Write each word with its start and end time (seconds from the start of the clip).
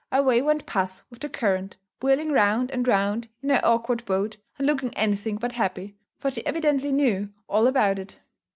Away 0.11 0.41
went 0.41 0.65
puss 0.65 1.03
with 1.11 1.19
the 1.19 1.29
current, 1.29 1.77
whirling 2.01 2.31
round 2.31 2.71
and 2.71 2.87
round 2.87 3.29
in 3.43 3.49
her 3.49 3.61
awkward 3.63 4.03
boat, 4.03 4.37
and 4.57 4.65
looking 4.65 4.91
anything 4.97 5.35
but 5.35 5.51
happy, 5.51 5.95
for 6.17 6.31
she 6.31 6.43
evidently 6.43 6.91
knew 6.91 7.31
all 7.47 7.67
about 7.67 7.99
it. 7.99 8.19